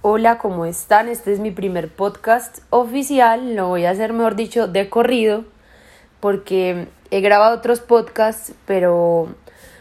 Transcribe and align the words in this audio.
Hola, 0.00 0.38
¿cómo 0.38 0.64
están? 0.64 1.08
Este 1.08 1.32
es 1.32 1.40
mi 1.40 1.50
primer 1.50 1.88
podcast 1.88 2.60
oficial, 2.70 3.56
lo 3.56 3.66
voy 3.66 3.84
a 3.84 3.90
hacer, 3.90 4.12
mejor 4.12 4.36
dicho, 4.36 4.68
de 4.68 4.88
corrido, 4.88 5.42
porque 6.20 6.86
he 7.10 7.20
grabado 7.20 7.56
otros 7.56 7.80
podcasts, 7.80 8.52
pero 8.64 9.26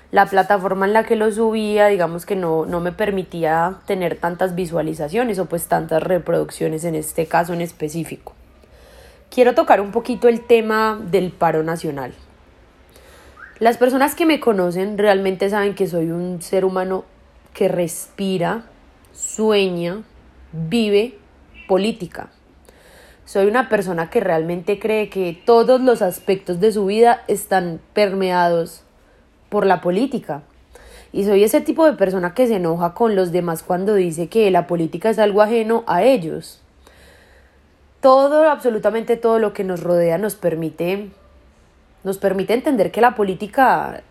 la 0.10 0.26
plataforma 0.26 0.88
en 0.88 0.94
la 0.94 1.04
que 1.04 1.16
lo 1.16 1.32
subía, 1.32 1.86
digamos 1.86 2.26
que 2.26 2.36
no, 2.36 2.66
no 2.66 2.80
me 2.80 2.92
permitía 2.92 3.76
tener 3.86 4.18
tantas 4.18 4.56
visualizaciones 4.56 5.38
o 5.38 5.46
pues 5.46 5.68
tantas 5.68 6.02
reproducciones 6.02 6.84
en 6.84 6.96
este 6.96 7.28
caso 7.28 7.54
en 7.54 7.62
específico. 7.62 8.34
Quiero 9.30 9.54
tocar 9.54 9.82
un 9.82 9.92
poquito 9.92 10.28
el 10.28 10.42
tema 10.48 11.00
del 11.00 11.32
paro 11.32 11.62
nacional. 11.62 12.12
Las 13.60 13.78
personas 13.78 14.16
que 14.16 14.26
me 14.26 14.40
conocen 14.40 14.98
realmente 14.98 15.48
saben 15.52 15.76
que 15.76 15.86
soy 15.86 16.10
un 16.10 16.42
ser 16.42 16.66
humano 16.66 17.06
que 17.54 17.68
respira 17.68 18.64
sueña, 19.18 20.04
vive 20.52 21.18
política. 21.68 22.30
Soy 23.26 23.48
una 23.48 23.68
persona 23.68 24.12
que 24.12 24.20
realmente 24.20 24.80
cree 24.80 25.10
que 25.10 25.42
todos 25.44 25.82
los 25.82 26.04
aspectos 26.04 26.60
de 26.60 26.72
su 26.72 26.86
vida 26.86 27.24
están 27.28 27.82
permeados 27.94 28.84
por 29.50 29.66
la 29.66 29.82
política. 29.82 30.44
Y 31.12 31.26
soy 31.26 31.44
ese 31.44 31.62
tipo 31.62 31.86
de 31.86 31.94
persona 31.94 32.36
que 32.36 32.46
se 32.46 32.58
enoja 32.58 32.94
con 32.94 33.16
los 33.16 33.32
demás 33.32 33.64
cuando 33.64 33.96
dice 33.96 34.28
que 34.28 34.52
la 34.52 34.68
política 34.68 35.10
es 35.10 35.18
algo 35.18 35.42
ajeno 35.42 35.84
a 35.88 36.04
ellos. 36.04 36.62
Todo, 38.02 38.48
absolutamente 38.48 39.18
todo 39.18 39.40
lo 39.40 39.52
que 39.52 39.64
nos 39.64 39.82
rodea 39.82 40.20
nos 40.20 40.36
permite 40.36 41.10
nos 42.04 42.20
permite 42.20 42.54
entender 42.54 42.92
que 42.92 43.02
la 43.02 43.16
política 43.16 44.04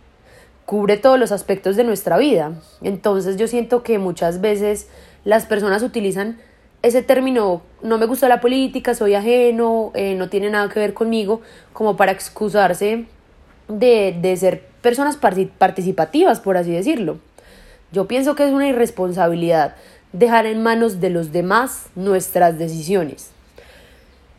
cubre 0.66 0.96
todos 0.96 1.18
los 1.18 1.32
aspectos 1.32 1.76
de 1.76 1.84
nuestra 1.84 2.18
vida. 2.18 2.52
Entonces 2.82 3.36
yo 3.36 3.46
siento 3.46 3.82
que 3.82 3.98
muchas 3.98 4.40
veces 4.40 4.88
las 5.26 5.44
personas 5.44 5.82
utilizan 5.82 6.38
ese 6.82 7.02
término, 7.02 7.62
no 7.82 7.98
me 7.98 8.06
gusta 8.06 8.28
la 8.28 8.40
política, 8.40 8.94
soy 8.94 9.14
ajeno, 9.14 9.90
eh, 9.94 10.14
no 10.14 10.28
tiene 10.28 10.50
nada 10.50 10.68
que 10.68 10.78
ver 10.78 10.94
conmigo, 10.94 11.42
como 11.72 11.96
para 11.96 12.12
excusarse 12.12 13.06
de, 13.66 14.16
de 14.20 14.36
ser 14.36 14.62
personas 14.82 15.16
participativas, 15.16 16.38
por 16.38 16.56
así 16.56 16.70
decirlo. 16.70 17.18
Yo 17.90 18.06
pienso 18.06 18.36
que 18.36 18.46
es 18.46 18.52
una 18.52 18.68
irresponsabilidad 18.68 19.74
dejar 20.12 20.46
en 20.46 20.62
manos 20.62 21.00
de 21.00 21.10
los 21.10 21.32
demás 21.32 21.86
nuestras 21.96 22.56
decisiones. 22.56 23.30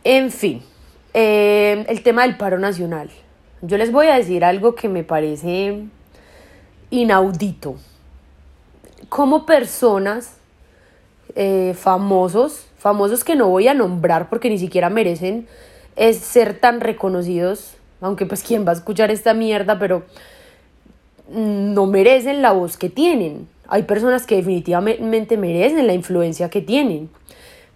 En 0.04 0.30
fin, 0.30 0.62
eh, 1.12 1.84
el 1.86 2.02
tema 2.02 2.22
del 2.22 2.38
paro 2.38 2.58
nacional. 2.58 3.10
Yo 3.60 3.76
les 3.76 3.92
voy 3.92 4.06
a 4.06 4.14
decir 4.14 4.42
algo 4.42 4.74
que 4.74 4.88
me 4.88 5.04
parece 5.04 5.84
inaudito. 6.88 7.76
Como 9.10 9.44
personas 9.44 10.37
eh, 11.34 11.74
famosos, 11.78 12.66
famosos 12.78 13.24
que 13.24 13.36
no 13.36 13.48
voy 13.48 13.68
a 13.68 13.74
nombrar 13.74 14.28
porque 14.28 14.50
ni 14.50 14.58
siquiera 14.58 14.90
merecen 14.90 15.46
es 15.96 16.18
ser 16.18 16.58
tan 16.58 16.80
reconocidos, 16.80 17.74
aunque 18.00 18.24
pues 18.24 18.42
quién 18.42 18.66
va 18.66 18.70
a 18.70 18.74
escuchar 18.74 19.10
esta 19.10 19.34
mierda, 19.34 19.78
pero 19.78 20.04
no 21.30 21.86
merecen 21.86 22.40
la 22.40 22.52
voz 22.52 22.76
que 22.76 22.88
tienen. 22.88 23.48
Hay 23.66 23.82
personas 23.82 24.26
que 24.26 24.36
definitivamente 24.36 25.36
merecen 25.36 25.86
la 25.86 25.92
influencia 25.92 26.48
que 26.48 26.62
tienen, 26.62 27.10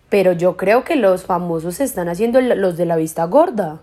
pero 0.09 0.33
yo 0.33 0.57
creo 0.57 0.85
que 0.85 0.97
los 0.97 1.25
famosos 1.25 1.77
se 1.77 1.85
están 1.85 2.09
haciendo 2.09 2.41
los 2.41 2.77
de 2.77 2.87
la 2.87 2.97
vista 2.97 3.25
gorda. 3.25 3.81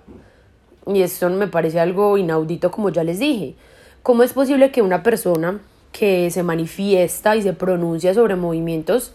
Y 0.88 1.02
esto 1.02 1.30
me 1.30 1.47
parece 1.47 1.80
algo 1.80 2.17
inaudito, 2.17 2.72
como 2.72 2.90
ya 2.90 3.03
les 3.03 3.20
dije. 3.20 3.56
¿Cómo 4.02 4.23
es 4.23 4.34
posible 4.34 4.72
que 4.72 4.81
una 4.81 5.03
persona 5.03 5.59
que 5.92 6.31
se 6.31 6.44
manifiesta 6.44 7.36
y 7.36 7.42
se 7.42 7.53
pronuncia 7.53 8.14
sobre 8.14 8.36
movimientos 8.36 9.14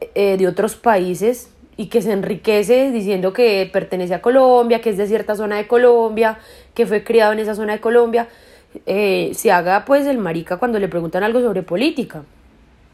eh, 0.00 0.36
de 0.36 0.46
otros 0.46 0.76
países 0.76 1.50
y 1.76 1.86
que 1.86 2.02
se 2.02 2.12
enriquece 2.12 2.90
diciendo 2.90 3.32
que 3.32 3.68
pertenece 3.72 4.14
a 4.14 4.22
Colombia, 4.22 4.80
que 4.80 4.90
es 4.90 4.96
de 4.96 5.06
cierta 5.06 5.36
zona 5.36 5.56
de 5.56 5.66
Colombia, 5.66 6.38
que 6.74 6.86
fue 6.86 7.04
criado 7.04 7.32
en 7.32 7.38
esa 7.38 7.54
zona 7.54 7.74
de 7.74 7.80
Colombia, 7.80 8.28
eh, 8.86 9.30
se 9.34 9.50
haga 9.50 9.84
pues 9.84 10.06
el 10.06 10.18
marica 10.18 10.58
cuando 10.58 10.78
le 10.78 10.88
preguntan 10.88 11.22
algo 11.22 11.40
sobre 11.40 11.62
política? 11.62 12.24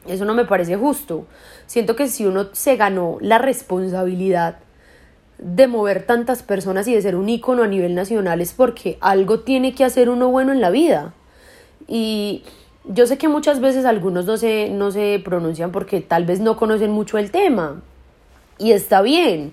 Eso 0.07 0.25
no 0.25 0.35
me 0.35 0.45
parece 0.45 0.77
justo. 0.77 1.27
Siento 1.67 1.97
que 1.97 2.09
si 2.09 2.27
uno 2.27 2.49
se 2.53 2.77
ganó 2.77 3.17
la 3.21 3.39
responsabilidad 3.39 4.59
de 5.39 5.67
mover 5.67 6.05
tantas 6.07 6.43
personas 6.43 6.87
y 6.87 6.95
de 6.95 7.03
ser 7.03 7.17
un 7.17 7.29
ícono 7.29 7.63
a 7.63 7.67
nivel 7.67 7.95
nacional 7.95 8.41
es 8.41 8.53
porque 8.53 8.99
algo 9.01 9.41
tiene 9.41 9.75
que 9.75 9.85
hacer 9.85 10.09
uno 10.09 10.29
bueno 10.29 10.53
en 10.53 10.61
la 10.61 10.71
vida. 10.71 11.15
Y 11.89 12.45
yo 12.85 13.07
sé 13.07 13.19
que 13.19 13.29
muchas 13.29 13.61
veces 13.61 13.85
algunos 13.85 14.27
no 14.27 14.37
se, 14.37 14.69
no 14.71 14.91
se 14.91 15.21
pronuncian 15.25 15.73
porque 15.73 16.01
tal 16.01 16.25
vez 16.25 16.41
no 16.41 16.57
conocen 16.57 16.91
mucho 16.91 17.19
el 17.19 17.31
tema. 17.31 17.81
Y 18.59 18.73
está 18.73 19.03
bien. 19.03 19.53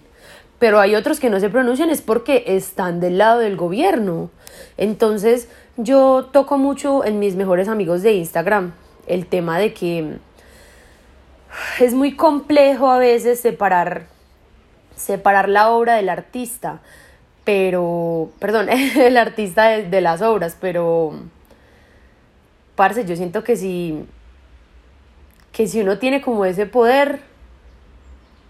Pero 0.60 0.80
hay 0.80 0.96
otros 0.96 1.20
que 1.20 1.30
no 1.30 1.40
se 1.40 1.50
pronuncian 1.50 1.90
es 1.90 2.02
porque 2.02 2.44
están 2.48 3.00
del 3.00 3.18
lado 3.18 3.40
del 3.40 3.56
gobierno. 3.56 4.30
Entonces 4.78 5.48
yo 5.78 6.30
toco 6.32 6.58
mucho 6.58 7.04
en 7.06 7.20
mis 7.20 7.36
mejores 7.36 7.68
amigos 7.68 8.04
de 8.04 8.14
Instagram 8.14 8.74
el 9.08 9.26
tema 9.26 9.58
de 9.58 9.74
que 9.74 10.18
es 11.80 11.94
muy 11.94 12.16
complejo 12.16 12.92
a 12.92 12.98
veces 12.98 13.40
separar 13.40 14.06
separar 15.02 15.50
la 15.50 15.70
obra 15.70 15.96
del 15.96 16.10
artista, 16.10 16.80
pero, 17.44 18.30
perdón, 18.40 18.70
el 18.70 19.18
artista 19.18 19.68
de, 19.68 20.02
las 20.02 20.22
obras, 20.22 20.58
pero, 20.60 21.14
parce, 22.82 23.06
yo 23.06 23.16
siento 23.16 23.44
que 23.44 23.56
si, 23.58 24.06
que 25.52 25.68
si 25.68 25.82
uno 25.82 26.00
tiene 26.00 26.20
como 26.20 26.46
ese 26.46 26.66
poder, 26.66 27.20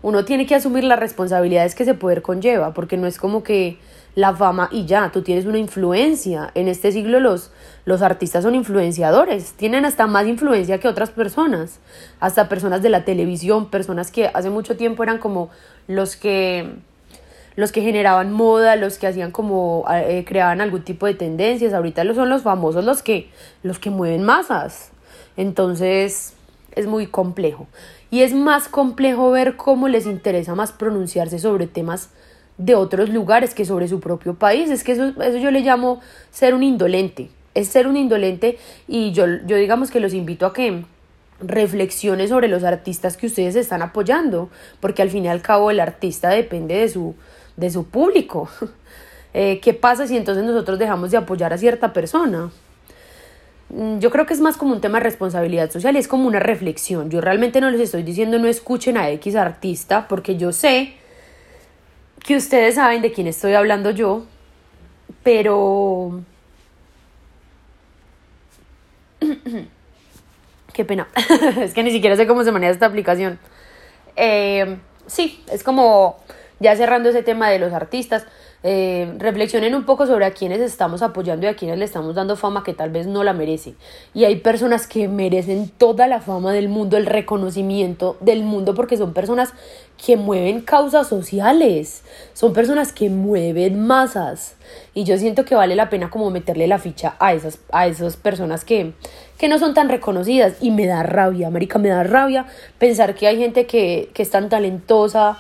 uno 0.02 0.24
tiene 0.24 0.46
que 0.46 0.56
asumir 0.56 0.86
las 0.86 0.98
responsabilidades 0.98 1.76
que 1.76 1.84
ese 1.84 1.96
poder 1.96 2.22
conlleva, 2.22 2.74
porque 2.74 2.96
no 2.96 3.08
es 3.08 3.18
como 3.18 3.44
que 3.44 3.78
la 4.16 4.34
fama 4.34 4.70
y 4.72 4.86
ya, 4.86 5.12
tú 5.12 5.22
tienes 5.22 5.46
una 5.46 5.58
influencia. 5.58 6.50
En 6.56 6.70
este 6.70 6.94
siglo 6.94 7.20
los, 7.20 7.52
los 7.84 8.02
artistas 8.02 8.46
son 8.46 8.56
influenciadores, 8.56 9.52
tienen 9.52 9.84
hasta 9.84 10.08
más 10.08 10.26
influencia 10.26 10.80
que 10.80 10.88
otras 10.88 11.10
personas, 11.10 11.82
hasta 12.22 12.48
personas 12.48 12.82
de 12.82 12.88
la 12.88 13.04
televisión, 13.04 13.70
personas 13.70 14.12
que 14.12 14.32
hace 14.34 14.50
mucho 14.50 14.78
tiempo 14.78 15.04
eran 15.04 15.18
como 15.18 15.50
los 15.88 16.16
que 16.16 16.78
los 17.56 17.72
que 17.72 17.82
generaban 17.82 18.32
moda, 18.32 18.76
los 18.76 18.98
que 18.98 19.08
hacían 19.08 19.32
como 19.32 19.86
eh, 19.92 20.24
creaban 20.26 20.62
algún 20.62 20.84
tipo 20.84 21.06
de 21.06 21.14
tendencias, 21.14 21.74
ahorita 21.74 22.04
son 22.14 22.30
los 22.30 22.44
famosos 22.44 22.86
los 22.86 23.04
que 23.04 23.30
los 23.64 23.80
que 23.80 23.90
mueven 23.90 24.24
masas. 24.24 24.92
Entonces, 25.38 26.34
es 26.76 26.88
muy 26.88 27.08
complejo. 27.08 27.68
Y 28.10 28.22
es 28.22 28.34
más 28.34 28.68
complejo 28.68 29.32
ver 29.32 29.56
cómo 29.56 29.88
les 29.88 30.06
interesa 30.06 30.56
más 30.56 30.72
pronunciarse 30.72 31.40
sobre 31.40 31.68
temas 31.68 32.10
de 32.58 32.76
otros 32.76 33.10
lugares 33.10 33.54
que 33.54 33.66
sobre 33.66 33.88
su 33.88 34.00
propio 34.00 34.36
país. 34.36 34.70
Es 34.70 34.84
que 34.84 34.94
eso, 34.94 35.22
eso 35.22 35.38
yo 35.38 35.52
le 35.52 35.62
llamo 35.62 36.02
ser 36.32 36.54
un 36.54 36.64
indolente. 36.64 37.30
Es 37.54 37.68
ser 37.68 37.88
un 37.88 37.98
indolente 37.98 38.58
y 38.88 39.12
yo, 39.12 39.26
yo 39.46 39.58
digamos 39.58 39.92
que 39.92 40.00
los 40.00 40.14
invito 40.14 40.46
a 40.46 40.54
que 40.54 40.84
reflexionen 41.42 42.28
sobre 42.28 42.48
los 42.48 42.64
artistas 42.64 43.18
que 43.18 43.28
ustedes 43.28 43.56
están 43.56 43.82
apoyando, 43.82 44.50
porque 44.80 45.02
al 45.02 45.10
fin 45.10 45.26
y 45.26 45.28
al 45.28 45.42
cabo 45.42 45.72
el 45.72 45.80
artista 45.80 46.30
depende 46.30 46.76
de 46.76 46.88
su, 46.90 47.16
de 47.58 47.70
su 47.70 47.86
público. 47.86 48.50
Eh, 49.34 49.62
¿Qué 49.62 49.74
pasa 49.74 50.08
si 50.08 50.18
entonces 50.18 50.44
nosotros 50.44 50.78
dejamos 50.78 51.10
de 51.10 51.16
apoyar 51.16 51.54
a 51.54 51.58
cierta 51.58 51.94
persona? 51.94 52.52
Mm, 53.70 54.00
yo 54.00 54.12
creo 54.12 54.26
que 54.26 54.34
es 54.34 54.42
más 54.42 54.58
como 54.58 54.74
un 54.74 54.82
tema 54.82 54.98
de 54.98 55.06
responsabilidad 55.06 55.72
social 55.72 55.96
y 55.96 56.00
es 56.00 56.10
como 56.10 56.28
una 56.28 56.40
reflexión. 56.40 57.10
Yo 57.10 57.22
realmente 57.22 57.62
no 57.62 57.72
les 57.72 57.80
estoy 57.80 58.04
diciendo 58.04 58.40
no 58.40 58.48
escuchen 58.48 58.98
a 58.98 59.10
X 59.12 59.36
artista 59.38 60.08
porque 60.10 60.36
yo 60.36 60.52
sé 60.52 60.96
que 62.20 62.36
ustedes 62.36 62.76
saben 62.76 63.02
de 63.02 63.12
quién 63.12 63.28
estoy 63.28 63.54
hablando 63.54 63.92
yo, 63.92 64.26
pero... 65.24 66.22
Qué 70.74 70.86
pena, 70.86 71.08
es 71.62 71.74
que 71.74 71.84
ni 71.84 71.92
siquiera 71.92 72.16
sé 72.16 72.26
cómo 72.28 72.46
se 72.46 72.52
maneja 72.52 72.72
esta 72.72 72.86
aplicación. 72.86 73.40
Eh, 74.16 74.78
sí, 75.06 75.44
es 75.52 75.64
como 75.64 76.21
ya 76.62 76.76
cerrando 76.76 77.10
ese 77.10 77.24
tema 77.24 77.50
de 77.50 77.60
los 77.60 77.74
artistas, 77.74 78.26
eh, 78.64 79.12
reflexionen 79.18 79.74
un 79.74 79.86
poco 79.86 80.06
sobre 80.06 80.26
a 80.26 80.32
quienes 80.32 80.62
estamos 80.62 81.02
apoyando 81.02 81.48
y 81.48 81.50
a 81.50 81.56
quienes 81.56 81.80
le 81.80 81.86
estamos 81.86 82.14
dando 82.14 82.36
fama 82.36 82.64
que 82.64 82.76
tal 82.76 82.92
vez 82.92 83.08
no 83.08 83.24
la 83.24 83.34
merecen. 83.34 83.76
Y 84.14 84.26
hay 84.26 84.36
personas 84.36 84.86
que 84.86 85.08
merecen 85.08 85.70
toda 85.70 86.08
la 86.08 86.22
fama 86.22 86.54
del 86.54 86.70
mundo, 86.70 86.98
el 86.98 87.08
reconocimiento 87.08 88.18
del 88.20 88.44
mundo, 88.44 88.76
porque 88.76 88.98
son 88.98 89.14
personas 89.14 89.54
que 90.06 90.18
mueven 90.18 90.62
causas 90.62 91.08
sociales, 91.08 92.04
son 92.34 92.54
personas 92.54 92.94
que 92.94 93.10
mueven 93.10 93.80
masas. 93.80 94.56
Y 94.94 95.04
yo 95.04 95.18
siento 95.18 95.44
que 95.44 95.56
vale 95.56 95.76
la 95.76 95.90
pena 95.90 96.12
como 96.12 96.30
meterle 96.30 96.68
la 96.68 96.78
ficha 96.78 97.16
a 97.20 97.34
esas, 97.34 97.58
a 97.72 97.88
esas 97.88 98.18
personas 98.18 98.64
que, 98.64 98.94
que 99.40 99.48
no 99.48 99.58
son 99.58 99.74
tan 99.74 99.90
reconocidas. 99.90 100.58
Y 100.62 100.70
me 100.70 100.86
da 100.86 101.02
rabia, 101.02 101.48
América, 101.48 101.80
me 101.80 101.90
da 101.90 102.04
rabia 102.04 102.46
pensar 102.78 103.16
que 103.16 103.26
hay 103.26 103.38
gente 103.38 103.66
que, 103.66 104.12
que 104.14 104.22
es 104.22 104.30
tan 104.30 104.50
talentosa, 104.50 105.40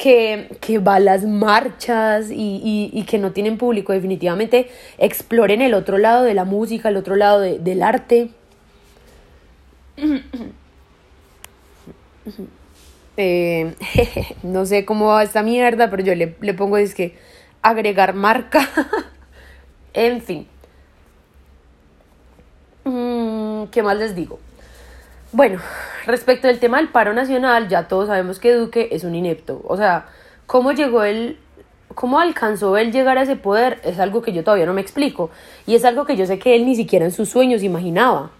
que, 0.00 0.78
va 0.78 0.94
a 0.94 1.00
las 1.00 1.24
marchas 1.24 2.28
y, 2.30 3.04
que 3.06 3.18
no 3.18 3.32
tienen 3.32 3.58
público, 3.58 3.92
definitivamente 3.92 4.70
exploren 4.96 5.60
el 5.60 5.74
otro 5.74 5.98
lado 5.98 6.24
de 6.24 6.32
la 6.32 6.44
música, 6.44 6.88
el 6.88 6.96
otro 6.96 7.16
lado 7.16 7.40
del 7.40 7.82
arte. 7.82 8.30
Eh, 13.18 13.74
no 14.42 14.64
sé 14.64 14.86
cómo 14.86 15.08
va 15.08 15.22
esta 15.22 15.42
mierda, 15.42 15.90
pero 15.90 16.02
yo 16.02 16.14
le, 16.14 16.34
le 16.40 16.54
pongo 16.54 16.78
es 16.78 16.94
que 16.94 17.14
agregar 17.60 18.14
marca. 18.14 18.66
en 19.92 20.22
fin. 20.22 20.46
Mm, 22.84 23.64
¿Qué 23.64 23.82
más 23.82 23.98
les 23.98 24.14
digo? 24.14 24.38
Bueno, 25.32 25.60
respecto 26.06 26.48
al 26.48 26.58
tema 26.58 26.78
del 26.78 26.88
paro 26.88 27.12
nacional, 27.12 27.68
ya 27.68 27.88
todos 27.88 28.08
sabemos 28.08 28.38
que 28.38 28.54
Duque 28.54 28.88
es 28.92 29.04
un 29.04 29.14
inepto. 29.14 29.60
O 29.64 29.76
sea, 29.76 30.06
cómo 30.46 30.72
llegó 30.72 31.04
él, 31.04 31.38
cómo 31.94 32.20
alcanzó 32.20 32.76
él 32.76 32.92
llegar 32.92 33.18
a 33.18 33.22
ese 33.22 33.36
poder 33.36 33.80
es 33.84 33.98
algo 33.98 34.22
que 34.22 34.32
yo 34.32 34.44
todavía 34.44 34.66
no 34.66 34.74
me 34.74 34.80
explico. 34.80 35.30
Y 35.66 35.74
es 35.74 35.84
algo 35.84 36.04
que 36.04 36.16
yo 36.16 36.26
sé 36.26 36.38
que 36.38 36.54
él 36.56 36.64
ni 36.64 36.76
siquiera 36.76 37.04
en 37.04 37.12
sus 37.12 37.28
sueños 37.28 37.62
imaginaba. 37.62 38.30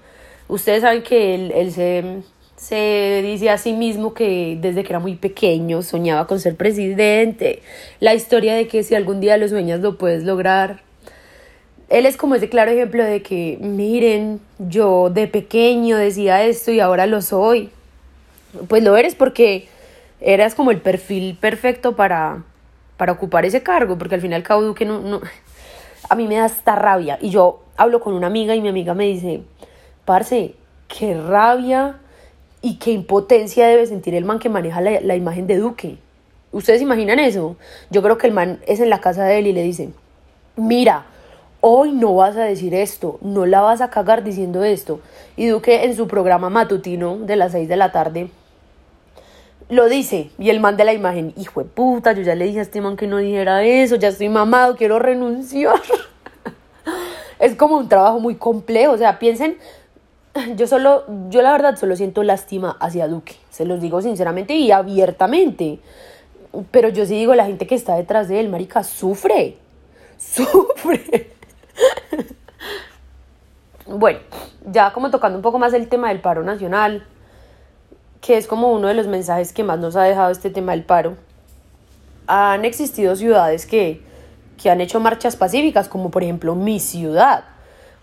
Ustedes 0.48 0.82
saben 0.82 1.02
que 1.02 1.34
él, 1.34 1.52
él 1.54 1.72
se, 1.72 2.22
se 2.56 3.22
dice 3.22 3.50
a 3.50 3.58
sí 3.58 3.72
mismo 3.72 4.12
que 4.14 4.58
desde 4.60 4.82
que 4.82 4.92
era 4.92 4.98
muy 4.98 5.16
pequeño 5.16 5.82
soñaba 5.82 6.26
con 6.26 6.40
ser 6.40 6.56
presidente. 6.56 7.62
La 8.00 8.14
historia 8.14 8.54
de 8.54 8.66
que 8.66 8.82
si 8.82 8.94
algún 8.94 9.20
día 9.20 9.36
lo 9.36 9.48
sueñas 9.48 9.80
lo 9.80 9.96
puedes 9.96 10.24
lograr 10.24 10.89
él 11.90 12.06
es 12.06 12.16
como 12.16 12.37
ese 12.37 12.48
claro 12.48 12.70
ejemplo 12.70 13.04
de 13.04 13.20
que, 13.20 13.58
miren, 13.60 14.40
yo 14.58 15.10
de 15.10 15.26
pequeño 15.26 15.96
decía 15.96 16.44
esto 16.44 16.70
y 16.70 16.78
ahora 16.78 17.06
lo 17.06 17.20
soy. 17.20 17.70
Pues 18.69 18.84
lo 18.84 18.96
eres 18.96 19.16
porque 19.16 19.69
eras 20.20 20.54
como 20.54 20.70
el 20.70 20.81
perfil 20.81 21.37
perfecto 21.38 21.96
para, 21.96 22.44
para 22.96 23.12
ocupar 23.12 23.44
ese 23.44 23.64
cargo, 23.64 23.98
porque 23.98 24.14
al 24.14 24.20
final 24.20 24.44
cabo 24.44 24.62
Duque 24.62 24.84
no, 24.84 25.00
no... 25.00 25.20
A 26.08 26.14
mí 26.14 26.28
me 26.28 26.37
da 26.37 26.46
esta 26.46 26.76
rabia. 26.76 27.19
Y 27.20 27.31
yo 27.31 27.60
hablo 27.76 28.00
con 28.00 28.14
una 28.14 28.28
amiga 28.28 28.54
y 28.54 28.60
mi 28.60 28.69
amiga 28.69 28.94
me 28.94 29.06
dice, 29.06 29.42
parce, 30.04 30.54
qué 30.87 31.14
rabia 31.14 31.98
y 32.62 32.76
qué 32.78 32.92
impotencia 32.92 33.66
debe 33.66 33.87
sentir 33.87 34.14
el 34.14 34.25
man 34.25 34.38
que 34.38 34.48
maneja 34.48 34.81
la, 34.81 35.00
la 35.00 35.16
imagen 35.16 35.48
de 35.48 35.56
Duque. 35.56 35.98
¿Ustedes 36.52 36.82
imaginan 36.82 37.19
eso? 37.19 37.56
Yo 37.90 38.00
creo 38.02 38.16
que 38.16 38.28
el 38.28 38.32
man 38.32 38.60
es 38.66 38.78
en 38.78 38.90
la 38.90 39.00
casa 39.00 39.25
de 39.25 39.38
él 39.38 39.48
y 39.48 39.52
le 39.52 39.62
dice, 39.62 39.90
mira, 40.56 41.06
hoy 41.60 41.92
no 41.92 42.14
vas 42.14 42.36
a 42.36 42.44
decir 42.44 42.74
esto, 42.74 43.18
no 43.22 43.46
la 43.46 43.60
vas 43.60 43.80
a 43.80 43.90
cagar 43.90 44.24
diciendo 44.24 44.64
esto. 44.64 45.00
Y 45.36 45.46
Duque 45.46 45.84
en 45.84 45.96
su 45.96 46.06
programa 46.08 46.50
matutino 46.50 47.16
de 47.16 47.36
las 47.36 47.52
6 47.52 47.68
de 47.68 47.76
la 47.76 47.92
tarde 47.92 48.30
lo 49.70 49.88
dice 49.88 50.30
y 50.38 50.50
el 50.50 50.60
man 50.60 50.76
de 50.76 50.84
la 50.84 50.92
imagen, 50.92 51.32
hijo 51.36 51.62
de 51.62 51.68
puta, 51.68 52.12
yo 52.12 52.22
ya 52.22 52.34
le 52.34 52.44
dije 52.44 52.58
a 52.58 52.62
este 52.62 52.80
man 52.80 52.96
que 52.96 53.06
no 53.06 53.18
dijera 53.18 53.64
eso, 53.64 53.96
ya 53.96 54.08
estoy 54.08 54.28
mamado, 54.28 54.76
quiero 54.76 54.98
renunciar. 54.98 55.80
es 57.38 57.54
como 57.54 57.76
un 57.78 57.88
trabajo 57.88 58.18
muy 58.18 58.34
complejo, 58.34 58.92
o 58.92 58.98
sea, 58.98 59.18
piensen, 59.18 59.56
yo 60.56 60.66
solo, 60.66 61.04
yo 61.28 61.40
la 61.42 61.52
verdad 61.52 61.76
solo 61.76 61.94
siento 61.94 62.22
lástima 62.24 62.76
hacia 62.80 63.06
Duque, 63.06 63.36
se 63.50 63.64
los 63.64 63.80
digo 63.80 64.02
sinceramente 64.02 64.54
y 64.54 64.72
abiertamente. 64.72 65.78
Pero 66.72 66.88
yo 66.88 67.06
sí 67.06 67.14
digo, 67.14 67.36
la 67.36 67.46
gente 67.46 67.68
que 67.68 67.76
está 67.76 67.94
detrás 67.94 68.26
de 68.26 68.40
él, 68.40 68.48
marica, 68.48 68.82
sufre, 68.82 69.56
sufre. 70.18 71.30
Bueno, 73.86 74.20
ya 74.66 74.92
como 74.92 75.10
tocando 75.10 75.36
un 75.38 75.42
poco 75.42 75.58
más 75.58 75.72
el 75.72 75.88
tema 75.88 76.08
del 76.08 76.20
paro 76.20 76.42
nacional, 76.42 77.06
que 78.20 78.36
es 78.36 78.46
como 78.46 78.72
uno 78.72 78.88
de 78.88 78.94
los 78.94 79.06
mensajes 79.06 79.52
que 79.52 79.64
más 79.64 79.78
nos 79.78 79.96
ha 79.96 80.02
dejado 80.02 80.30
este 80.30 80.50
tema 80.50 80.72
del 80.72 80.84
paro, 80.84 81.16
han 82.26 82.64
existido 82.64 83.16
ciudades 83.16 83.66
que, 83.66 84.02
que 84.60 84.70
han 84.70 84.80
hecho 84.80 85.00
marchas 85.00 85.36
pacíficas, 85.36 85.88
como 85.88 86.10
por 86.10 86.22
ejemplo 86.22 86.54
mi 86.54 86.78
ciudad, 86.78 87.44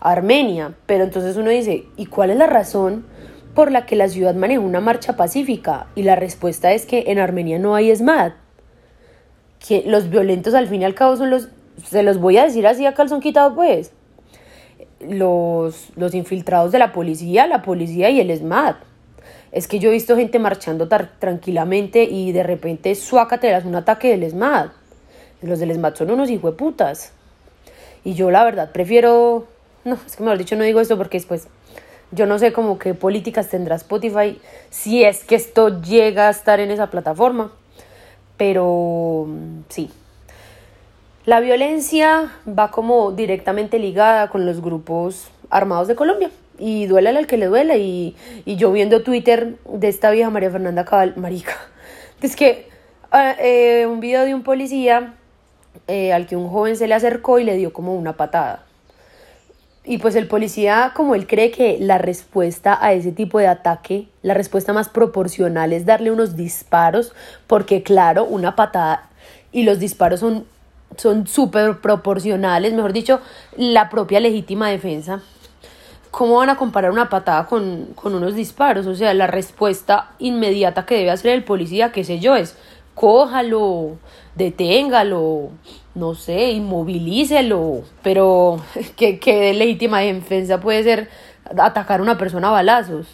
Armenia, 0.00 0.74
pero 0.86 1.04
entonces 1.04 1.36
uno 1.36 1.50
dice, 1.50 1.86
¿y 1.96 2.06
cuál 2.06 2.30
es 2.30 2.36
la 2.36 2.46
razón 2.46 3.06
por 3.54 3.72
la 3.72 3.86
que 3.86 3.96
la 3.96 4.08
ciudad 4.08 4.34
maneja 4.34 4.60
una 4.60 4.80
marcha 4.80 5.16
pacífica? 5.16 5.86
Y 5.94 6.02
la 6.02 6.16
respuesta 6.16 6.72
es 6.72 6.86
que 6.86 7.04
en 7.08 7.18
Armenia 7.18 7.58
no 7.58 7.74
hay 7.74 7.90
ESMAD, 7.90 8.32
que 9.66 9.82
los 9.86 10.10
violentos 10.10 10.54
al 10.54 10.68
fin 10.68 10.82
y 10.82 10.84
al 10.84 10.94
cabo 10.94 11.16
son 11.16 11.30
los 11.30 11.48
se 11.84 12.02
los 12.02 12.18
voy 12.18 12.38
a 12.38 12.44
decir 12.44 12.66
así 12.66 12.86
a 12.86 12.94
calzón 12.94 13.20
quitado, 13.20 13.54
pues. 13.54 13.92
Los, 15.00 15.90
los 15.96 16.14
infiltrados 16.14 16.72
de 16.72 16.78
la 16.78 16.92
policía, 16.92 17.46
la 17.46 17.62
policía 17.62 18.10
y 18.10 18.20
el 18.20 18.36
SMAT. 18.36 18.76
Es 19.52 19.66
que 19.66 19.78
yo 19.78 19.88
he 19.90 19.92
visto 19.92 20.16
gente 20.16 20.38
marchando 20.38 20.88
tranquilamente 20.88 22.02
y 22.04 22.32
de 22.32 22.42
repente, 22.42 22.94
suácatelas, 22.94 23.64
un 23.64 23.76
ataque 23.76 24.16
del 24.16 24.28
SMAT. 24.30 24.72
Los 25.42 25.60
del 25.60 25.72
SMAT 25.72 25.96
son 25.96 26.10
unos 26.10 26.30
putas. 26.56 27.12
Y 28.04 28.14
yo, 28.14 28.30
la 28.30 28.44
verdad, 28.44 28.70
prefiero. 28.72 29.46
No, 29.84 29.94
es 30.06 30.16
que 30.16 30.22
mejor 30.22 30.38
dicho, 30.38 30.56
no 30.56 30.64
digo 30.64 30.80
esto 30.80 30.96
porque 30.96 31.18
después. 31.18 31.48
Yo 32.10 32.26
no 32.26 32.38
sé 32.38 32.52
cómo 32.52 32.78
qué 32.78 32.94
políticas 32.94 33.48
tendrá 33.48 33.76
Spotify 33.76 34.40
si 34.70 35.04
es 35.04 35.24
que 35.24 35.34
esto 35.34 35.82
llega 35.82 36.28
a 36.28 36.30
estar 36.30 36.58
en 36.58 36.70
esa 36.70 36.90
plataforma. 36.90 37.52
Pero 38.36 39.26
sí, 39.68 39.90
la 41.28 41.40
violencia 41.40 42.32
va 42.48 42.70
como 42.70 43.12
directamente 43.12 43.78
ligada 43.78 44.30
con 44.30 44.46
los 44.46 44.62
grupos 44.62 45.28
armados 45.50 45.86
de 45.86 45.94
Colombia. 45.94 46.30
Y 46.58 46.86
duele 46.86 47.10
al 47.10 47.26
que 47.26 47.36
le 47.36 47.44
duele. 47.44 47.78
Y, 47.80 48.16
y 48.46 48.56
yo 48.56 48.72
viendo 48.72 49.02
Twitter 49.02 49.56
de 49.70 49.88
esta 49.88 50.10
vieja 50.10 50.30
María 50.30 50.50
Fernanda 50.50 50.86
Cabal, 50.86 51.12
marica, 51.16 51.52
es 52.22 52.34
que 52.34 52.70
ah, 53.12 53.34
eh, 53.38 53.84
un 53.84 54.00
video 54.00 54.24
de 54.24 54.34
un 54.34 54.42
policía 54.42 55.16
eh, 55.86 56.14
al 56.14 56.26
que 56.26 56.34
un 56.34 56.48
joven 56.48 56.76
se 56.76 56.88
le 56.88 56.94
acercó 56.94 57.38
y 57.38 57.44
le 57.44 57.58
dio 57.58 57.74
como 57.74 57.94
una 57.94 58.16
patada. 58.16 58.64
Y 59.84 59.98
pues 59.98 60.14
el 60.14 60.28
policía, 60.28 60.92
como 60.96 61.14
él 61.14 61.26
cree 61.26 61.50
que 61.50 61.76
la 61.78 61.98
respuesta 61.98 62.78
a 62.80 62.94
ese 62.94 63.12
tipo 63.12 63.38
de 63.38 63.48
ataque, 63.48 64.08
la 64.22 64.32
respuesta 64.32 64.72
más 64.72 64.88
proporcional 64.88 65.74
es 65.74 65.84
darle 65.84 66.10
unos 66.10 66.36
disparos, 66.36 67.12
porque 67.46 67.82
claro, 67.82 68.24
una 68.24 68.56
patada 68.56 69.10
y 69.52 69.64
los 69.64 69.78
disparos 69.78 70.20
son 70.20 70.46
son 70.98 71.26
súper 71.26 71.78
proporcionales, 71.78 72.74
mejor 72.74 72.92
dicho, 72.92 73.20
la 73.56 73.88
propia 73.88 74.20
legítima 74.20 74.68
defensa. 74.68 75.22
¿Cómo 76.10 76.36
van 76.36 76.50
a 76.50 76.56
comparar 76.56 76.90
una 76.90 77.08
patada 77.08 77.46
con, 77.46 77.86
con 77.94 78.14
unos 78.14 78.34
disparos? 78.34 78.86
O 78.86 78.94
sea, 78.94 79.14
la 79.14 79.26
respuesta 79.26 80.10
inmediata 80.18 80.86
que 80.86 80.96
debe 80.96 81.10
hacer 81.10 81.32
el 81.32 81.44
policía, 81.44 81.92
qué 81.92 82.02
sé 82.02 82.18
yo, 82.18 82.34
es 82.34 82.56
cójalo, 82.94 83.96
deténgalo, 84.34 85.50
no 85.94 86.14
sé, 86.14 86.50
inmovilícelo, 86.50 87.82
pero 88.02 88.60
¿qué, 88.96 89.20
qué 89.20 89.54
legítima 89.54 90.00
defensa 90.00 90.60
puede 90.60 90.82
ser 90.82 91.08
atacar 91.56 92.00
a 92.00 92.02
una 92.02 92.18
persona 92.18 92.48
a 92.48 92.52
balazos? 92.52 93.06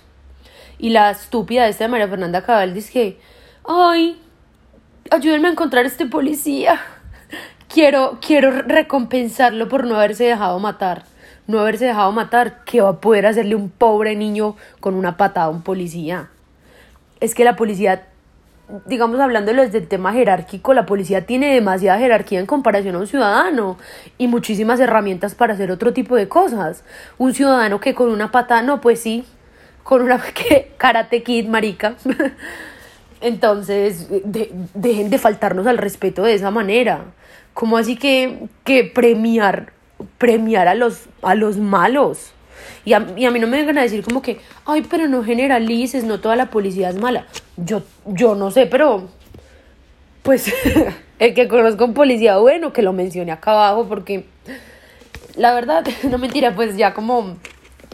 Y 0.79 0.91
la 0.91 1.11
estúpida 1.11 1.65
de 1.65 1.71
esta 1.71 1.85
de 1.85 1.89
María 1.89 2.09
Fernanda 2.09 2.43
Cabal 2.43 2.73
dice 2.73 2.93
que, 2.93 3.21
ay, 3.67 4.21
ayúdenme 5.11 5.49
a 5.49 5.53
encontrar 5.53 5.85
a 5.85 5.89
este 5.89 6.07
policía 6.07 6.81
quiero, 7.75 8.19
quiero 8.25 8.53
recompensarlo 8.53 9.69
por 9.69 9.85
no 9.85 9.97
haberse 9.97 10.25
dejado 10.25 10.61
matar. 10.61 11.03
No 11.49 11.59
haberse 11.59 11.87
dejado 11.87 12.13
matar, 12.13 12.63
¿qué 12.65 12.81
va 12.81 12.91
a 12.91 13.01
poder 13.01 13.27
hacerle 13.27 13.57
un 13.57 13.69
pobre 13.69 14.15
niño 14.15 14.55
con 14.79 14.95
una 14.95 15.17
patada 15.17 15.47
a 15.47 15.51
un 15.51 15.63
policía? 15.63 16.31
Es 17.21 17.35
que 17.35 17.43
la 17.43 17.57
policía, 17.57 18.07
digamos 18.87 19.19
hablándolo 19.19 19.63
desde 19.63 19.79
el 19.79 19.89
tema 19.89 20.13
jerárquico, 20.13 20.73
la 20.73 20.87
policía 20.87 21.27
tiene 21.27 21.53
demasiada 21.53 21.99
jerarquía 21.99 22.39
en 22.39 22.47
comparación 22.47 22.95
a 22.95 23.01
un 23.01 23.09
ciudadano 23.09 23.77
y 24.19 24.29
muchísimas 24.29 24.79
herramientas 24.79 25.35
para 25.35 25.55
hacer 25.55 25.73
otro 25.73 25.93
tipo 25.93 26.15
de 26.15 26.29
cosas. 26.29 26.85
Un 27.19 27.35
ciudadano 27.35 27.81
que 27.81 27.95
con 27.95 28.09
una 28.09 28.31
patada, 28.31 28.63
no, 28.63 28.81
pues 28.81 29.01
sí, 29.01 29.25
con 29.83 30.01
una 30.01 30.19
que 30.35 30.73
karate 30.79 31.25
kid, 31.25 31.49
marica. 31.49 31.97
Entonces, 33.25 34.07
dejen 34.75 35.09
de 35.09 35.19
faltarnos 35.19 35.67
al 35.67 35.79
respeto 35.79 36.25
de 36.25 36.35
esa 36.35 36.51
manera. 36.51 37.07
¿Cómo 37.55 37.79
así 37.79 37.97
que, 37.97 38.49
que 38.65 38.85
premiar, 38.85 39.73
premiar 40.19 40.69
a 40.69 40.75
los, 40.75 41.05
a 41.23 41.35
los 41.35 41.57
malos? 41.57 42.33
Y 42.85 42.93
a, 42.93 43.07
y 43.17 43.25
a, 43.25 43.31
mí 43.31 43.41
no 43.41 43.47
me 43.47 43.57
vengan 43.57 43.79
a 43.79 43.83
decir 43.83 44.05
como 44.05 44.21
que, 44.21 44.41
ay, 44.67 44.87
pero 44.91 45.09
no 45.09 45.25
generalices, 45.25 46.05
no 46.05 46.21
toda 46.21 46.37
la 46.37 46.51
policía 46.51 46.91
es 46.91 46.97
mala. 46.97 47.27
Yo, 47.57 47.83
yo 48.05 48.35
no 48.35 48.51
sé, 48.51 48.67
pero 48.67 49.09
pues 50.23 50.53
el 51.19 51.33
que 51.33 51.49
conozco 51.49 51.87
un 51.87 51.95
policía 51.95 52.37
bueno, 52.37 52.75
que 52.75 52.83
lo 52.83 52.93
mencione 52.93 53.33
acá 53.33 53.53
abajo, 53.53 53.87
porque 53.89 54.27
la 55.35 55.55
verdad, 55.55 55.87
no 56.11 56.19
mentira, 56.19 56.55
pues 56.55 56.77
ya 56.77 56.93
como 56.93 57.39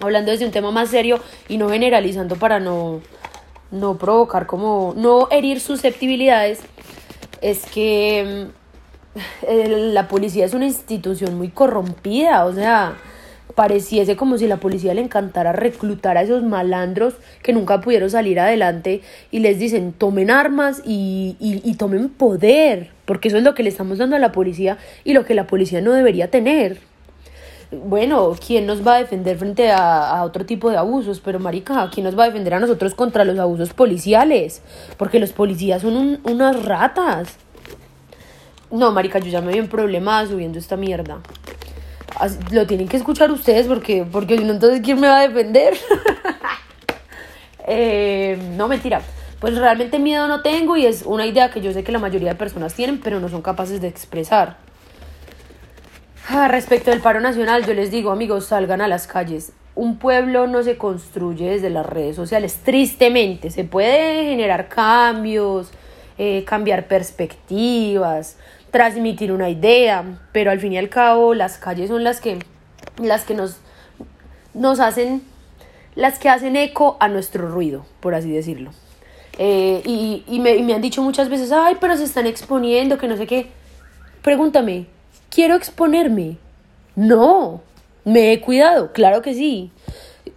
hablando 0.00 0.32
desde 0.32 0.44
un 0.44 0.50
tema 0.50 0.72
más 0.72 0.88
serio 0.88 1.20
y 1.48 1.56
no 1.56 1.68
generalizando 1.68 2.34
para 2.34 2.58
no, 2.58 3.00
no 3.70 3.98
provocar 3.98 4.46
como, 4.46 4.94
no 4.96 5.28
herir 5.30 5.60
susceptibilidades, 5.60 6.60
es 7.40 7.64
que 7.66 8.48
la 9.92 10.08
policía 10.08 10.44
es 10.44 10.54
una 10.54 10.66
institución 10.66 11.36
muy 11.36 11.48
corrompida, 11.48 12.44
o 12.44 12.52
sea, 12.52 12.96
pareciese 13.54 14.16
como 14.16 14.38
si 14.38 14.46
la 14.46 14.58
policía 14.58 14.94
le 14.94 15.00
encantara 15.00 15.52
reclutar 15.52 16.16
a 16.16 16.22
esos 16.22 16.42
malandros 16.42 17.14
que 17.42 17.52
nunca 17.52 17.80
pudieron 17.80 18.10
salir 18.10 18.38
adelante 18.38 19.02
y 19.30 19.40
les 19.40 19.58
dicen 19.58 19.92
tomen 19.92 20.30
armas 20.30 20.82
y, 20.84 21.36
y, 21.40 21.74
tomen 21.74 22.08
poder, 22.08 22.90
porque 23.04 23.28
eso 23.28 23.38
es 23.38 23.42
lo 23.44 23.54
que 23.54 23.62
le 23.62 23.70
estamos 23.70 23.98
dando 23.98 24.16
a 24.16 24.18
la 24.18 24.32
policía 24.32 24.78
y 25.04 25.12
lo 25.12 25.24
que 25.24 25.34
la 25.34 25.46
policía 25.46 25.80
no 25.80 25.92
debería 25.92 26.30
tener. 26.30 26.78
Bueno, 27.72 28.34
¿quién 28.44 28.66
nos 28.66 28.84
va 28.84 28.96
a 28.96 28.98
defender 28.98 29.38
frente 29.38 29.70
a, 29.70 30.22
otro 30.24 30.44
tipo 30.44 30.70
de 30.70 30.76
abusos? 30.76 31.20
Pero, 31.20 31.38
marica, 31.38 31.88
¿quién 31.92 32.04
nos 32.04 32.18
va 32.18 32.24
a 32.24 32.26
defender 32.26 32.54
a 32.54 32.60
nosotros 32.60 32.94
contra 32.94 33.24
los 33.24 33.38
abusos 33.38 33.72
policiales? 33.72 34.62
Porque 34.96 35.20
los 35.20 35.32
policías 35.32 35.82
son 35.82 36.20
unas 36.24 36.64
ratas. 36.64 37.36
No, 38.72 38.90
marica, 38.90 39.20
yo 39.20 39.30
ya 39.30 39.40
me 39.40 39.52
vi 39.52 39.58
en 39.58 39.68
problemas 39.68 40.28
subiendo 40.28 40.58
esta 40.58 40.76
mierda. 40.76 41.20
lo 42.50 42.66
tienen 42.66 42.88
que 42.88 42.96
escuchar 42.96 43.30
ustedes 43.30 43.66
porque, 43.66 44.04
porque 44.10 44.36
si 44.36 44.44
no, 44.44 44.52
entonces, 44.52 44.80
¿quién 44.82 45.00
me 45.00 45.08
va 45.08 45.18
a 45.18 45.28
defender? 45.28 45.74
Eh, 47.72 48.36
no, 48.56 48.66
mentira. 48.66 49.00
Pues 49.38 49.56
realmente 49.56 50.00
miedo 50.00 50.26
no 50.26 50.42
tengo 50.42 50.76
y 50.76 50.86
es 50.86 51.02
una 51.06 51.24
idea 51.24 51.50
que 51.50 51.60
yo 51.60 51.72
sé 51.72 51.84
que 51.84 51.92
la 51.92 52.00
mayoría 52.00 52.30
de 52.30 52.34
personas 52.34 52.74
tienen, 52.74 52.98
pero 52.98 53.20
no 53.20 53.28
son 53.28 53.42
capaces 53.42 53.80
de 53.80 53.86
expresar. 53.86 54.56
Ah, 56.32 56.46
respecto 56.46 56.92
del 56.92 57.00
paro 57.00 57.18
nacional, 57.18 57.66
yo 57.66 57.74
les 57.74 57.90
digo, 57.90 58.12
amigos, 58.12 58.46
salgan 58.46 58.80
a 58.80 58.86
las 58.86 59.08
calles. 59.08 59.52
Un 59.74 59.98
pueblo 59.98 60.46
no 60.46 60.62
se 60.62 60.78
construye 60.78 61.50
desde 61.50 61.70
las 61.70 61.84
redes 61.84 62.14
sociales, 62.14 62.60
tristemente. 62.62 63.50
Se 63.50 63.64
puede 63.64 64.26
generar 64.26 64.68
cambios, 64.68 65.72
eh, 66.18 66.44
cambiar 66.46 66.86
perspectivas, 66.86 68.36
transmitir 68.70 69.32
una 69.32 69.50
idea, 69.50 70.04
pero 70.30 70.52
al 70.52 70.60
fin 70.60 70.72
y 70.72 70.78
al 70.78 70.88
cabo 70.88 71.34
las 71.34 71.58
calles 71.58 71.88
son 71.88 72.04
las 72.04 72.20
que, 72.20 72.38
las 73.02 73.24
que 73.24 73.34
nos, 73.34 73.56
nos 74.54 74.78
hacen, 74.78 75.24
las 75.96 76.20
que 76.20 76.28
hacen 76.28 76.54
eco 76.54 76.96
a 77.00 77.08
nuestro 77.08 77.48
ruido, 77.48 77.84
por 77.98 78.14
así 78.14 78.30
decirlo. 78.30 78.70
Eh, 79.36 79.82
y, 79.84 80.22
y, 80.28 80.38
me, 80.38 80.54
y 80.54 80.62
me 80.62 80.74
han 80.74 80.80
dicho 80.80 81.02
muchas 81.02 81.28
veces, 81.28 81.50
ay, 81.50 81.76
pero 81.80 81.96
se 81.96 82.04
están 82.04 82.28
exponiendo, 82.28 82.98
que 82.98 83.08
no 83.08 83.16
sé 83.16 83.26
qué. 83.26 83.48
Pregúntame, 84.22 84.86
quiero 85.30 85.54
exponerme. 85.54 86.36
No, 86.96 87.62
me 88.04 88.32
he 88.32 88.40
cuidado, 88.40 88.92
claro 88.92 89.22
que 89.22 89.34
sí. 89.34 89.70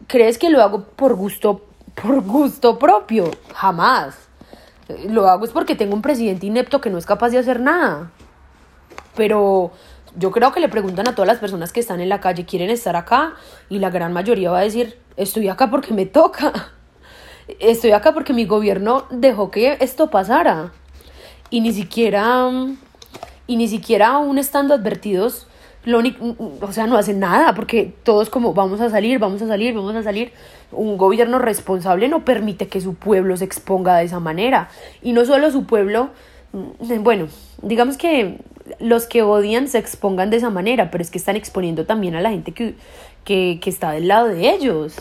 ¿Crees 0.07 0.38
que 0.38 0.50
lo 0.50 0.62
hago 0.62 0.83
por 0.83 1.15
gusto, 1.15 1.65
por 2.01 2.21
gusto 2.21 2.79
propio? 2.79 3.31
Jamás. 3.53 4.15
Lo 5.09 5.27
hago 5.27 5.45
es 5.45 5.51
porque 5.51 5.75
tengo 5.75 5.95
un 5.95 6.01
presidente 6.01 6.45
inepto 6.45 6.79
que 6.79 6.89
no 6.89 6.97
es 6.97 7.05
capaz 7.05 7.29
de 7.29 7.39
hacer 7.39 7.59
nada. 7.59 8.12
Pero 9.15 9.71
yo 10.15 10.31
creo 10.31 10.51
que 10.51 10.59
le 10.59 10.69
preguntan 10.69 11.07
a 11.07 11.15
todas 11.15 11.27
las 11.27 11.39
personas 11.39 11.71
que 11.71 11.79
están 11.79 12.00
en 12.00 12.09
la 12.09 12.19
calle, 12.19 12.45
¿quieren 12.45 12.69
estar 12.69 12.95
acá? 12.95 13.33
Y 13.69 13.79
la 13.79 13.89
gran 13.89 14.13
mayoría 14.13 14.51
va 14.51 14.59
a 14.59 14.63
decir, 14.63 15.00
estoy 15.17 15.50
acá 15.50 15.69
porque 15.69 15.93
me 15.93 16.05
toca. 16.05 16.53
Estoy 17.59 17.91
acá 17.91 18.13
porque 18.13 18.31
mi 18.31 18.45
gobierno 18.45 19.05
dejó 19.09 19.51
que 19.51 19.75
esto 19.81 20.09
pasara. 20.09 20.71
Y 21.50 21.59
ni 21.59 21.73
siquiera 21.73 22.50
y 23.47 23.57
ni 23.57 23.67
siquiera 23.67 24.07
aún 24.07 24.38
estando 24.38 24.73
advertidos, 24.73 25.47
lo 25.85 26.01
o 26.62 26.71
sea, 26.71 26.88
no 26.88 26.97
hacen 26.97 27.19
nada, 27.19 27.53
porque 27.55 27.93
todos 28.03 28.29
como 28.29 28.53
vamos 28.53 28.79
a 28.79 28.89
salir, 28.89 29.19
vamos 29.19 29.41
a 29.41 29.47
salir, 29.47 29.73
vamos 29.73 29.95
a 29.95 30.03
salir. 30.03 30.31
Un 30.71 30.97
gobierno 30.97 31.39
responsable 31.39 32.07
no 32.07 32.23
permite 32.23 32.67
que 32.67 32.79
su 32.79 32.95
pueblo 32.95 33.35
se 33.35 33.45
exponga 33.45 33.97
de 33.97 34.05
esa 34.05 34.19
manera. 34.19 34.69
Y 35.01 35.12
no 35.12 35.25
solo 35.25 35.51
su 35.51 35.65
pueblo, 35.65 36.09
mm, 36.53 37.03
bueno, 37.03 37.27
digamos 37.62 37.97
que 37.97 38.38
los 38.79 39.07
que 39.07 39.23
odian 39.23 39.67
se 39.67 39.77
expongan 39.77 40.29
de 40.29 40.38
esa 40.38 40.50
manera, 40.50 40.89
pero 40.89 41.01
es 41.01 41.12
que 41.12 41.17
están 41.17 41.35
exponiendo 41.35 41.85
también 41.85 42.15
a 42.15 42.21
la 42.21 42.29
gente 42.29 42.53
que, 42.53 42.75
que, 43.25 43.59
que 43.62 43.69
está 43.69 43.91
del 43.91 44.07
lado 44.07 44.29
de 44.29 44.51
ellos. 44.51 44.95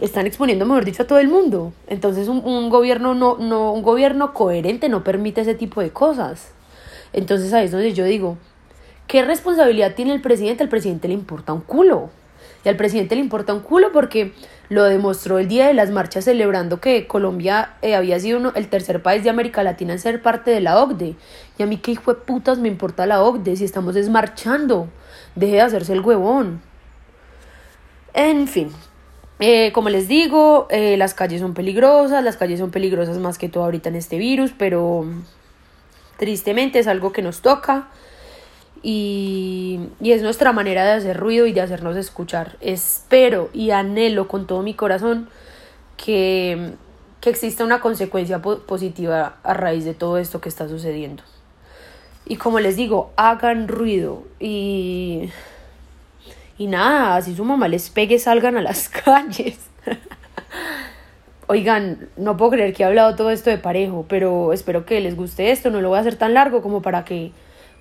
Están 0.00 0.26
exponiendo, 0.26 0.64
mejor 0.64 0.86
dicho, 0.86 1.02
a 1.02 1.06
todo 1.06 1.18
el 1.18 1.28
mundo. 1.28 1.74
Entonces 1.88 2.28
un, 2.28 2.38
un 2.38 2.70
gobierno 2.70 3.14
no, 3.14 3.36
no, 3.36 3.72
un 3.72 3.82
gobierno 3.82 4.32
coherente 4.32 4.88
no 4.88 5.04
permite 5.04 5.42
ese 5.42 5.54
tipo 5.54 5.82
de 5.82 5.90
cosas. 5.90 6.53
Entonces 7.14 7.52
ahí 7.52 7.66
es 7.66 7.70
donde 7.70 7.94
yo 7.94 8.04
digo, 8.04 8.36
¿qué 9.06 9.24
responsabilidad 9.24 9.94
tiene 9.94 10.12
el 10.12 10.20
presidente? 10.20 10.62
Al 10.62 10.68
presidente 10.68 11.08
le 11.08 11.14
importa 11.14 11.52
un 11.52 11.60
culo. 11.60 12.10
Y 12.64 12.68
al 12.68 12.76
presidente 12.76 13.14
le 13.14 13.20
importa 13.20 13.54
un 13.54 13.60
culo 13.60 13.92
porque 13.92 14.32
lo 14.68 14.84
demostró 14.84 15.38
el 15.38 15.48
día 15.48 15.66
de 15.66 15.74
las 15.74 15.90
marchas 15.90 16.24
celebrando 16.24 16.80
que 16.80 17.06
Colombia 17.06 17.74
eh, 17.82 17.94
había 17.94 18.18
sido 18.18 18.38
uno, 18.38 18.52
el 18.54 18.68
tercer 18.68 19.02
país 19.02 19.22
de 19.22 19.30
América 19.30 19.62
Latina 19.62 19.92
en 19.92 19.98
ser 19.98 20.22
parte 20.22 20.50
de 20.50 20.60
la 20.60 20.82
OCDE. 20.82 21.14
Y 21.58 21.62
a 21.62 21.66
mí 21.66 21.76
qué 21.76 21.92
hijo 21.92 22.14
de 22.14 22.20
putas 22.20 22.58
me 22.58 22.68
importa 22.68 23.06
la 23.06 23.22
OCDE 23.22 23.56
si 23.56 23.64
estamos 23.64 23.94
desmarchando. 23.94 24.88
Deje 25.36 25.54
de 25.54 25.60
hacerse 25.60 25.92
el 25.92 26.00
huevón. 26.00 26.62
En 28.14 28.48
fin, 28.48 28.70
eh, 29.40 29.72
como 29.72 29.90
les 29.90 30.08
digo, 30.08 30.68
eh, 30.70 30.96
las 30.96 31.14
calles 31.14 31.40
son 31.40 31.54
peligrosas, 31.54 32.24
las 32.24 32.36
calles 32.36 32.60
son 32.60 32.70
peligrosas 32.70 33.18
más 33.18 33.38
que 33.38 33.48
todo 33.48 33.64
ahorita 33.64 33.88
en 33.88 33.96
este 33.96 34.16
virus, 34.16 34.52
pero 34.56 35.04
Tristemente 36.18 36.78
es 36.78 36.86
algo 36.86 37.12
que 37.12 37.22
nos 37.22 37.40
toca 37.40 37.88
y, 38.82 39.80
es 40.00 40.22
nuestra 40.22 40.52
manera 40.52 40.84
de 40.84 40.92
hacer 40.92 41.16
ruido 41.16 41.46
y 41.46 41.52
de 41.52 41.62
hacernos 41.62 41.96
escuchar. 41.96 42.56
Espero 42.60 43.50
y 43.52 43.70
anhelo 43.70 44.28
con 44.28 44.46
todo 44.46 44.62
mi 44.62 44.74
corazón 44.74 45.28
que, 45.96 46.74
que 47.20 47.30
exista 47.30 47.64
una 47.64 47.80
consecuencia 47.80 48.42
positiva 48.42 49.36
a 49.42 49.54
raíz 49.54 49.84
de 49.84 49.94
todo 49.94 50.18
esto 50.18 50.40
que 50.40 50.48
está 50.50 50.68
sucediendo. 50.68 51.22
Y 52.26 52.36
como 52.36 52.60
les 52.60 52.76
digo, 52.76 53.12
hagan 53.16 53.68
ruido 53.68 54.22
y, 54.38 55.30
y 56.58 56.66
nada, 56.66 57.20
si 57.22 57.34
su 57.34 57.44
mamá 57.44 57.68
les 57.68 57.90
pegue, 57.90 58.18
salgan 58.18 58.56
a 58.56 58.62
las 58.62 58.88
calles. 59.04 59.58
Oigan, 61.46 62.08
no 62.16 62.36
puedo 62.38 62.52
creer 62.52 62.72
que 62.72 62.82
he 62.82 62.86
hablado 62.86 63.16
todo 63.16 63.30
esto 63.30 63.50
de 63.50 63.58
parejo, 63.58 64.06
pero 64.08 64.52
espero 64.52 64.86
que 64.86 65.00
les 65.00 65.14
guste 65.14 65.50
esto, 65.50 65.70
no 65.70 65.82
lo 65.82 65.90
voy 65.90 65.98
a 65.98 66.00
hacer 66.00 66.16
tan 66.16 66.32
largo 66.32 66.62
como 66.62 66.80
para 66.80 67.04
que, 67.04 67.32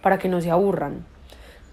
para 0.02 0.20
que 0.20 0.28
no 0.28 0.42
se 0.42 0.52
aburran. 0.52 1.06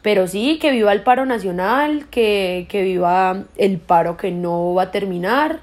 Pero 0.03 0.29
sí, 0.29 0.59
que 0.61 0.71
viva 0.71 0.93
el 0.93 1.03
paro 1.03 1.27
nacional, 1.27 2.07
que, 2.11 2.67
que 2.69 2.83
viva 2.83 3.45
el 3.57 3.79
paro 3.79 4.17
que 4.17 4.31
no 4.31 4.73
va 4.75 4.85
a 4.85 4.91
terminar. 4.93 5.61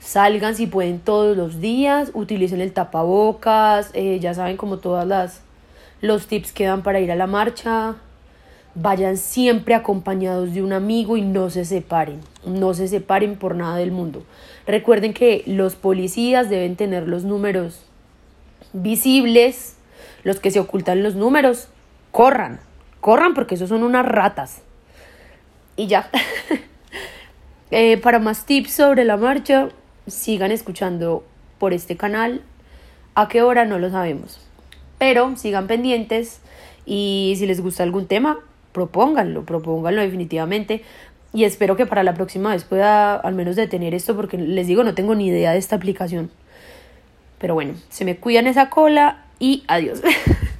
Salgan 0.00 0.56
si 0.56 0.66
pueden 0.66 0.98
todos 0.98 1.36
los 1.36 1.60
días, 1.60 2.10
utilicen 2.14 2.60
el 2.60 2.72
tapabocas, 2.72 3.90
eh, 3.94 4.18
ya 4.20 4.34
saben 4.34 4.56
como 4.56 4.78
todas 4.78 5.06
las 5.06 5.40
los 6.02 6.26
tips 6.26 6.52
que 6.52 6.66
dan 6.66 6.82
para 6.82 7.00
ir 7.00 7.10
a 7.10 7.16
la 7.16 7.26
marcha. 7.26 7.94
Vayan 8.76 9.16
siempre 9.16 9.74
acompañados 9.74 10.52
de 10.52 10.62
un 10.62 10.72
amigo 10.72 11.16
y 11.16 11.22
no 11.22 11.48
se 11.48 11.64
separen, 11.64 12.20
no 12.44 12.74
se 12.74 12.88
separen 12.88 13.36
por 13.36 13.54
nada 13.54 13.76
del 13.76 13.92
mundo. 13.92 14.24
Recuerden 14.66 15.14
que 15.14 15.44
los 15.46 15.76
policías 15.76 16.50
deben 16.50 16.74
tener 16.74 17.06
los 17.06 17.24
números 17.24 17.84
visibles, 18.72 19.76
los 20.24 20.40
que 20.40 20.50
se 20.50 20.58
ocultan 20.58 21.02
los 21.02 21.14
números, 21.14 21.68
corran, 22.10 22.58
corran 23.00 23.34
porque 23.34 23.54
esos 23.54 23.68
son 23.68 23.84
unas 23.84 24.06
ratas. 24.06 24.62
Y 25.76 25.86
ya. 25.86 26.10
Eh, 27.70 27.96
para 27.96 28.20
más 28.20 28.46
tips 28.46 28.72
sobre 28.72 29.04
la 29.04 29.16
marcha, 29.16 29.68
sigan 30.06 30.52
escuchando 30.52 31.24
por 31.58 31.72
este 31.72 31.96
canal. 31.96 32.42
¿A 33.16 33.26
qué 33.26 33.42
hora? 33.42 33.64
No 33.64 33.80
lo 33.80 33.90
sabemos. 33.90 34.38
Pero 34.98 35.34
sigan 35.36 35.66
pendientes 35.66 36.40
y 36.86 37.34
si 37.36 37.46
les 37.46 37.60
gusta 37.60 37.82
algún 37.82 38.06
tema, 38.06 38.38
propónganlo, 38.74 39.44
propónganlo 39.44 40.02
definitivamente. 40.02 40.82
Y 41.32 41.44
espero 41.44 41.76
que 41.76 41.86
para 41.86 42.02
la 42.02 42.12
próxima 42.12 42.50
vez 42.50 42.64
pueda 42.64 43.16
al 43.16 43.34
menos 43.34 43.56
detener 43.56 43.94
esto 43.94 44.14
porque 44.14 44.36
les 44.36 44.66
digo, 44.66 44.84
no 44.84 44.94
tengo 44.94 45.14
ni 45.14 45.28
idea 45.28 45.52
de 45.52 45.58
esta 45.58 45.76
aplicación. 45.76 46.30
Pero 47.38 47.54
bueno, 47.54 47.74
se 47.88 48.04
me 48.04 48.16
cuidan 48.16 48.46
esa 48.46 48.68
cola 48.68 49.24
y 49.38 49.64
adiós. 49.66 50.02